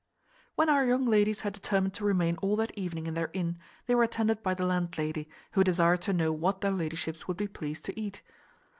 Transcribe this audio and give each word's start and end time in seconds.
When 0.55 0.67
our 0.67 0.83
young 0.83 1.05
ladies 1.05 1.41
had 1.41 1.53
determined 1.53 1.93
to 1.93 2.03
remain 2.03 2.37
all 2.37 2.55
that 2.55 2.75
evening 2.75 3.05
in 3.05 3.13
their 3.13 3.29
inn 3.33 3.59
they 3.85 3.93
were 3.93 4.01
attended 4.01 4.41
by 4.41 4.55
the 4.55 4.65
landlady, 4.65 5.29
who 5.51 5.63
desired 5.63 6.01
to 6.01 6.11
know 6.11 6.31
what 6.31 6.61
their 6.61 6.71
ladyships 6.71 7.27
would 7.27 7.37
be 7.37 7.47
pleased 7.47 7.85
to 7.85 7.99
eat. 8.01 8.23